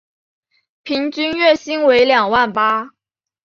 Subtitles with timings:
[0.81, 2.89] 平均月薪为两万八